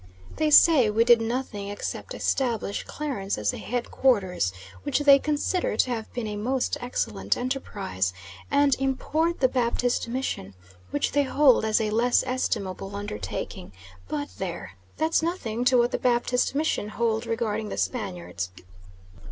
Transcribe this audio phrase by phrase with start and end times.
[0.37, 5.89] They say we did nothing except establish Clarence as a headquarters, which they consider to
[5.91, 8.11] have been a most excellent enterprise,
[8.49, 10.55] and import the Baptist Mission,
[10.89, 13.73] which they hold as a less estimable undertaking;
[14.07, 14.71] but there!
[14.97, 18.49] that's nothing to what the Baptist Mission hold regarding the Spaniards.